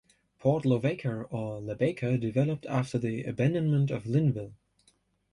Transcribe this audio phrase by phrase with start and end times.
[0.39, 4.53] Port Lavaca or Labaca, developed after the abandonment of Linnville.